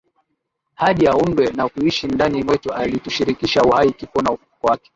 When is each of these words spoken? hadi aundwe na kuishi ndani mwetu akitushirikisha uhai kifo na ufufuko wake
hadi 0.75 1.07
aundwe 1.07 1.49
na 1.57 1.69
kuishi 1.69 2.07
ndani 2.07 2.43
mwetu 2.43 2.73
akitushirikisha 2.73 3.61
uhai 3.63 3.91
kifo 3.93 4.21
na 4.21 4.31
ufufuko 4.31 4.67
wake 4.67 4.89